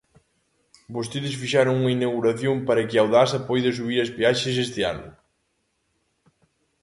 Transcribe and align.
Vostedes 0.95 1.37
fixeron 1.41 1.75
unha 1.81 1.95
inauguración 1.97 2.55
para 2.67 2.85
que 2.89 2.97
Audasa 3.03 3.39
poida 3.49 3.75
subir 3.77 3.99
as 4.01 4.13
peaxes 4.17 4.55
este 4.65 4.81
ano. 4.93 5.07